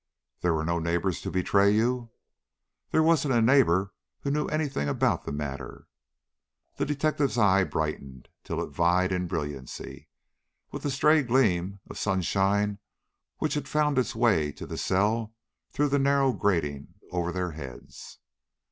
[0.39, 2.09] "There were no neighbors to betray you?"
[2.89, 5.85] "There wasn't a neighbor who knew any thing about the matter."
[6.77, 10.09] The detective's eye brightened till it vied in brilliancy
[10.71, 12.79] with the stray gleam of sunshine
[13.37, 15.35] which had found its way to the cell
[15.71, 18.17] through the narrow grating over their heads.